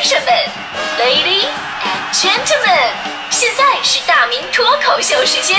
[0.00, 0.32] 先生们
[0.96, 1.50] ，Ladies
[1.82, 2.92] and Gentlemen，
[3.30, 5.58] 现在是大明脱口秀时间，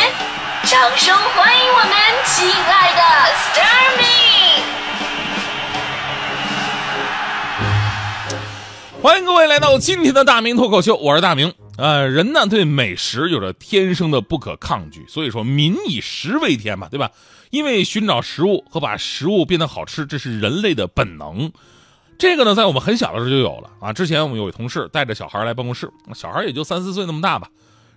[0.64, 1.92] 掌声欢迎我们
[2.26, 3.02] 亲爱的
[3.36, 4.06] s t a r m y
[9.02, 11.54] 欢迎各位来到今天的大明脱口秀，我是大明。
[11.78, 17.12] 呃，人呢对美食有着天生的不可抗拒，所以说民以食为天嘛，对吧？
[17.50, 21.52] 因为寻找食物和把食物变得好吃，这是人类的本能。
[22.20, 23.94] 这个呢，在我们很小的时候就有了啊。
[23.94, 27.48] 之前我们有位同事带着小孩来办公室，小孩也就三四岁那么大吧。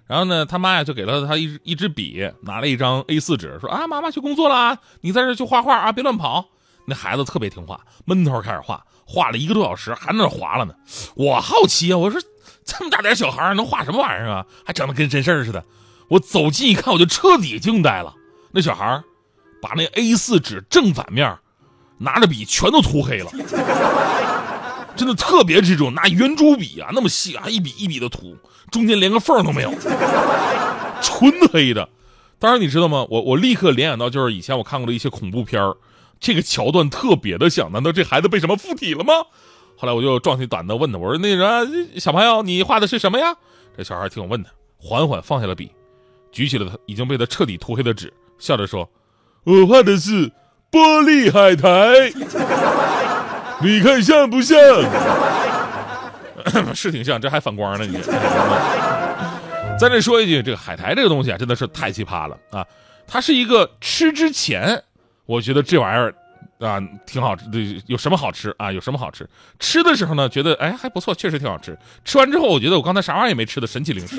[0.07, 6.47] 然后呢，他妈呀就给了他一一支笔，拿了一张 A4 纸，说啊，妈妈去工作了，你在这去画画啊，别乱跑。
[6.87, 10.75] 那孩子特别听话，闷头开始画，画了一个多小时，还在那划了呢。
[11.17, 12.21] 我好奇啊，我说
[12.65, 14.47] 这么大点小孩能画什么玩意儿啊？
[14.65, 15.65] 还整的跟真事儿似的。
[16.09, 18.15] 我走近一看，我就彻底惊呆了。
[18.53, 19.03] 那小孩
[19.61, 21.37] 把那 A4 纸正反面
[22.03, 23.31] 拿着笔全都涂黑了，
[24.97, 28.37] 真的特别这种拿圆珠笔啊，那么细啊，一笔一笔的涂，
[28.71, 29.73] 中间连个缝都没有，
[31.01, 31.89] 纯黑的。
[32.39, 33.07] 当然你知道吗？
[33.09, 35.63] 我我立刻联想到就是以前我看过的一些恐怖片。
[36.25, 39.13] 这个桥段特别的像，难道这孩子被什么附体了吗？
[39.77, 43.35] 后来我就壮起胆子问他，我说：“那啥，小朋友，你画的是什么呀？”
[43.77, 44.49] 这小孩听我问他，
[44.79, 45.69] 缓缓放下了笔，
[46.31, 48.89] 举起了他已经被他彻底涂黑的纸，笑着说
[49.43, 50.31] ：“我画的是
[50.73, 52.11] 玻璃海苔，
[53.61, 54.59] 你看像不像？
[56.75, 58.01] 是挺像，这还反光呢，你。”
[59.79, 62.65] 在这说一句，这个海苔这个东西啊，真的是太奇葩了啊！
[63.07, 64.83] 它是一个吃之前。
[65.27, 66.15] 我觉得这玩意儿
[66.67, 68.73] 啊挺好吃的，有什么好吃啊？
[68.73, 69.29] 有什么好吃？
[69.59, 71.77] 吃的时候呢，觉得哎还不错，确实挺好吃。
[72.05, 74.17] 吃完之后，我觉得我刚才啥玩意儿也没吃的神奇零食。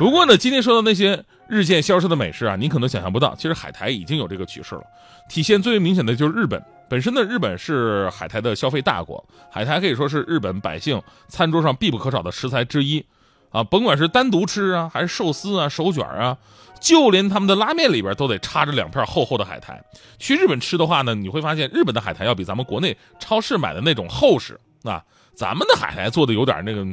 [0.00, 4.82] 不过呢，今天说的那些日渐消失的美食啊，你可能想象不到，其实海苔已经有这个趋势了。
[5.28, 13.04] 体现最为明显的就是日本，本身呢，日本是海苔的消费大国，海苔可以说是日本百姓餐桌上必不可少的食材之一
[13.50, 13.62] 啊。
[13.62, 16.38] 甭管是单独吃啊，还是寿司啊、手卷啊。
[16.80, 19.84] 就连他们的拉面里边都得插着两片厚厚的海苔。
[20.18, 25.04] 去日本吃的话呢，你会发现日本的海苔要比咱们国内超市买的那种厚实啊。
[25.34, 26.86] 咱们的海苔做的有点那个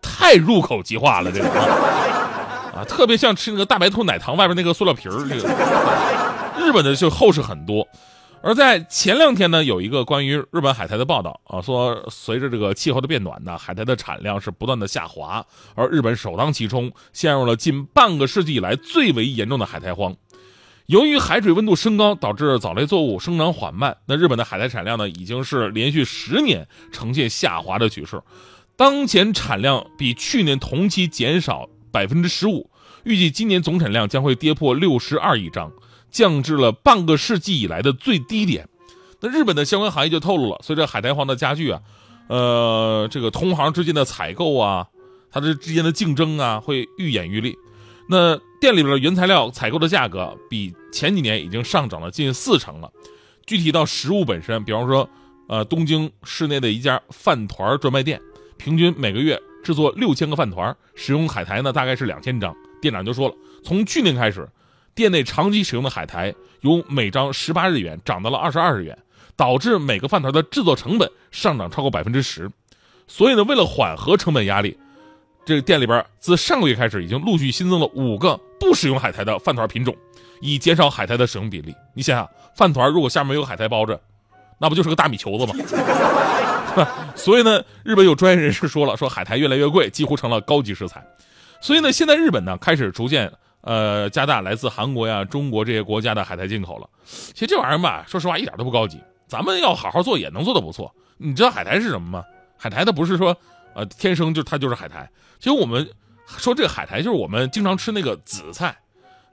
[0.00, 1.48] 太入口即化了，这个
[2.74, 5.28] 啊，特别像吃那个大白兔奶糖外边那个塑料皮儿。
[5.28, 5.48] 这个
[6.58, 7.86] 日本的就厚实很多。
[8.42, 15.44] 而在前两天呢，有一个关于日本海苔的报道啊，说随着这个气候的变暖呢，海苔的产量是不断的下滑，
[15.74, 20.16] 而日本首当其冲，陷入了近半个世纪以来最为严重的海苔荒。
[20.86, 28.20] 由于海水温度升高，导致藻类作物生长缓慢，那日本的海苔产量呢，已经是连续十年呈现下滑的趋势，
[28.80, 32.70] 当前产量比去年同期减少百分之十五，
[33.04, 35.70] 预计今年总产量将会跌破六十二亿张。
[36.10, 38.66] 降至了半个世纪以来的最低点，
[39.20, 41.82] 那日本的相关行业就透露了，随着海苔荒的加剧啊，
[42.28, 44.88] 呃，这个同行之间的采购啊，
[45.30, 47.54] 它这之间的竞争啊，会愈演愈烈。
[48.08, 52.90] 那店里边的原材料采购的价格比前几年已经上涨了近四成了。
[53.44, 55.06] 具体到食物本身，比方说，
[55.48, 58.20] 呃，东京市内的一家饭团专卖店，
[58.60, 62.54] 平均每个月制作六千个饭团，使用海苔呢大概是两千张。
[62.82, 63.34] 店长就说了，
[63.64, 64.46] 从去年开始。
[64.92, 68.98] 店内长期使用的海苔由每张十八日元涨到了二十二日元，
[69.34, 72.50] 导致每个饭团的制作成本上涨超过百分之十。
[73.06, 74.76] 所以呢，为了缓和成本压力，
[75.46, 79.96] 这个店里边自上个月开始已经陆续新增了五个不使用海苔的饭团品种，
[80.42, 81.74] 以减少海苔的使用比例。
[81.94, 83.98] 你想想，饭团如果下面有海苔包着，
[84.58, 85.54] 那不就是个大米球子吗？
[87.16, 91.04] 所以呢，日本有专业人士说了，说海苔越来越贵，几乎成了高级食材。
[91.60, 93.32] 所以呢，现在日本呢开始逐渐。
[93.62, 96.88] 呃，加大来自韩国呀、中国这些国家的海苔进口了。
[97.04, 98.98] 其实这玩意儿吧，说实话一点都不高级。
[99.28, 100.90] 咱们要好好做，也能做的不错。
[101.18, 102.24] 你知道海苔是什么吗？
[102.56, 103.36] 海苔它不是说，
[103.74, 105.06] 呃，天生就它就是海苔。
[105.38, 105.86] 其实我们
[106.26, 108.74] 说这个海苔就是我们经常吃那个紫菜。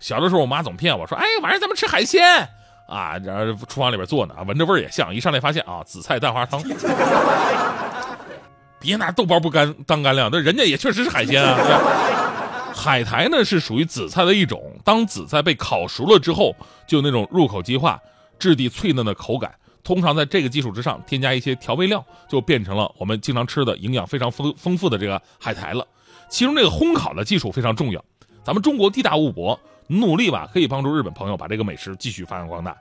[0.01, 2.21] 小的时候我妈总骗我说，哎，晚上咱们吃海鲜
[2.87, 5.13] 啊，然后厨房里边做呢，闻着味儿也像。
[5.13, 6.63] 一上来发现啊，紫菜蛋花汤。
[8.79, 11.57] 别拿豆包不干当干粮，那人家也确实是海鲜啊。
[12.73, 16.55] 海苔呢是属于紫菜的一种，当紫菜被烤熟了之后，
[16.87, 17.99] 就那种入口即化、
[18.39, 19.53] 质地脆嫩的口感。
[19.83, 25.85] 通常在这个基础之上添加一些调味料，就变成了我们经常吃的营养非常丰丰富的这个海苔了。
[26.29, 28.03] 其中这个烘烤的技术非常重要。
[28.43, 32.75] 咱们中国地大物博，努力吧可以帮助日本朋友把这个美食继续发扬光大。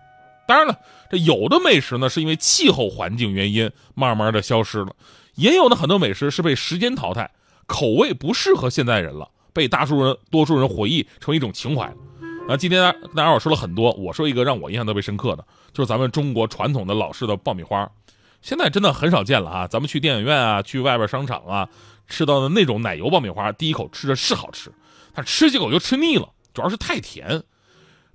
[0.47, 0.79] 当然了，
[1.11, 4.95] 这有的美食呢是因为气候环境原因慢慢的消失了，
[5.35, 7.31] 也有的很多美食是被时间淘汰，
[7.67, 9.29] 口味不适合现代人了。
[9.53, 11.87] 被大数人多数人回忆成一种情怀，
[12.47, 15.43] 啊，今天大家伙说了很多，我说一个让我印象特别深刻的，
[15.73, 17.91] 就是咱们中国传统的老式的爆米花。
[18.43, 19.67] 现在真的很少见了啊！
[19.67, 21.69] 咱们去电影院啊，去外边商场啊，
[22.07, 24.71] 吃到的那种奶油爆米花，第一口吃着是好吃，
[25.15, 27.45] 但吃几口就吃腻了，主要是太甜。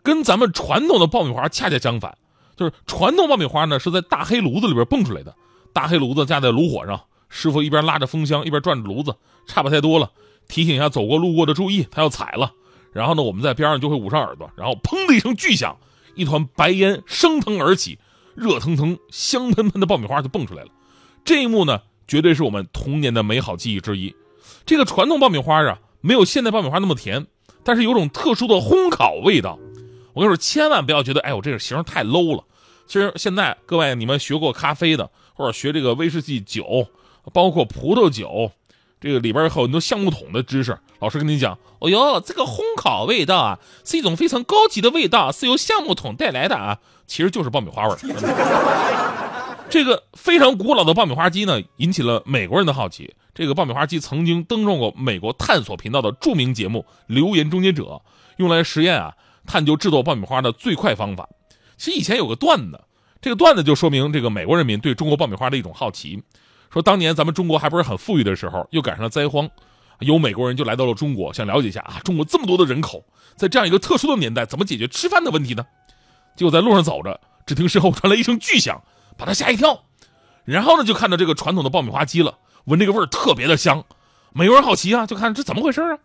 [0.03, 2.17] 跟咱们传统的爆米花恰恰相反，
[2.57, 5.35] 就是传统爆米花呢是在大黑炉子里边蹦出来的，
[5.73, 6.99] 大黑炉子架在炉火上，
[7.29, 9.15] 师傅一边拉着风箱一边转着炉子，
[9.45, 10.11] 差不太多了，
[10.47, 12.51] 提醒一下走过路过的注意，他要踩了。
[12.91, 15.77] 然后呢，我们在边上就会捂上耳朵，然后砰的一声巨响，
[16.15, 17.99] 一团白烟升腾而起，
[18.35, 20.69] 热腾腾、香喷喷的爆米花就蹦出来了。
[21.23, 24.15] 这一幕呢，绝对是我们童年的美好记忆之一。
[24.65, 27.27] 这个传统爆米花啊，没有现代爆米花那么甜，
[27.63, 29.57] 但是有种特殊的烘烤味道。
[30.13, 32.43] 我跟你说，千万不要觉得，哎，我这个形太 low 了。
[32.85, 36.87] 其实现在各位，你们学过咖啡的，或者学这个威士忌酒，
[37.31, 38.51] 包括葡萄酒，
[38.99, 40.77] 这个里边有很多橡木桶的知识。
[40.99, 47.97] 老师跟你讲，哦哟，这个烘烤味道啊，是一种非常高级的味道，是由橡木桶带来的啊，其实就是爆米花味儿。
[49.71, 53.15] 这个非常古老的爆米花机呢，引起了美国人的好奇。
[53.33, 57.83] 这个爆米花机曾经登上过美国探索频道的著名节目《留言终结者》，
[58.37, 59.13] 用来实验啊。
[59.47, 61.27] 探究制作爆米花的最快方法。
[61.75, 62.79] 其实以前有个段子，
[63.19, 66.21] 这个段子就说明这个美国人民对中国爆米花的一种好奇。
[66.69, 69.49] 说当年咱们中国还不是很富裕的时候，又赶上了灾荒，
[69.99, 73.03] 有美国人就来到了中国，想了解一下啊，中国这么多的人口，
[73.35, 75.65] 在这样一个特殊的年代，怎么解决吃饭的问题呢？
[76.35, 78.79] 结果在路上走着，只听身后传来一声巨响，
[79.21, 79.83] 把他吓一跳。
[80.45, 83.83] 然后呢，就看到这个传统的爆米花机了，闻这个味儿特别的香。
[84.33, 85.99] 美国人好奇啊，就看这怎么回事啊？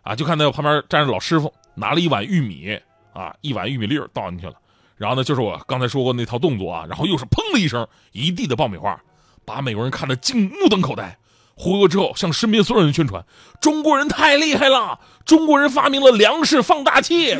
[0.00, 1.52] 啊，就看到旁边站着老师傅。
[1.76, 2.80] 拿了一碗玉米
[3.12, 4.54] 啊，一碗玉米粒儿倒进去了，
[4.96, 8.96] 然后呢，就是我刚才说过那套动作啊，然后又是砰的一声，一地的爆米花，
[9.44, 11.18] 把美国人看得惊目瞪口呆。
[11.56, 13.24] 回国之后，向身边所有人宣传：
[13.60, 17.36] 中国人太厉害了，中国人发明了粮食放大器，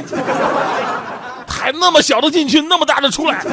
[1.47, 3.45] 还那么小的进去，那么大的出来。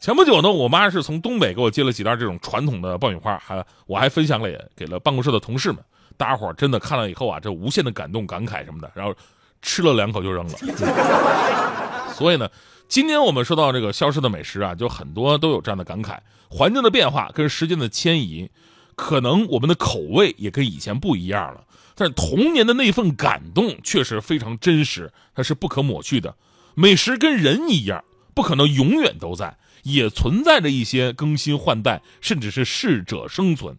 [0.00, 5.84] 前不久呢，我妈是从东北给我寄了几袋这种传统的爆米花，还我还分享了给了办公室的同事们。
[6.16, 9.14] 大家伙真的看了以后啊，这无限的感动、感慨什么的，然后
[9.60, 12.14] 吃了两口就扔了。
[12.14, 12.48] 所以呢，
[12.88, 16.16] 今天我们说到这个消失的美食啊，就很多都有这样的感慨：
[16.48, 18.50] 环境的变化跟时间的迁移，
[18.94, 21.62] 可能我们的口味也跟以前不一样了。
[21.94, 26.34] 但是童年的那份感动确实非常真实，它是不可抹去的。
[26.74, 33.78] 美食跟人一样，不可能永远都在，也存在着一些更新换代，甚至是适者生存。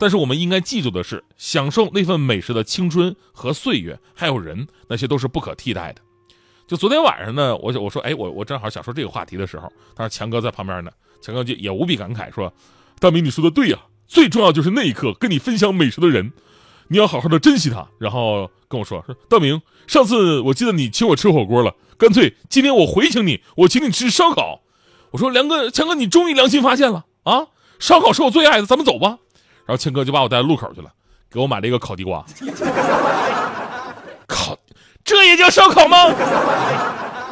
[0.00, 6.00] 但是我们应该记住的是，享受那份美食的青春和岁月，还有人，那些都是不可替代的。
[6.68, 10.90] 就昨天晚上呢，我我说，哎，我我正好想说这个话题的时候，当时强哥在旁边呢，
[11.20, 12.52] 强哥就也无比感慨说
[13.00, 16.32] ：“大明，你说的对呀，最重要就是那一刻跟你分享美食的人，
[16.88, 24.62] 你要好好的珍惜他。”然后跟我说：“说大明，上次我记得你请我吃火锅了，干脆今天我回请你，我请你吃烧烤。”
[25.10, 27.46] 我说：“梁哥，强哥，你终于良心发现了啊！
[27.78, 29.18] 烧烤是我最爱的，咱们走吧。”
[29.64, 30.90] 然后强哥就把我带到路口去了，
[31.30, 32.24] 给我买了一个烤地瓜。
[34.26, 34.56] 烤，
[35.04, 36.12] 这也叫烧烤吗？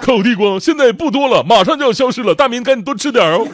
[0.01, 2.35] 烤地瓜现在不多了，马上就要消失了。
[2.35, 3.47] 大明赶紧多吃点哦。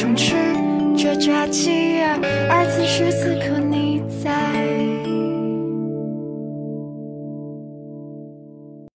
[0.00, 0.27] 我在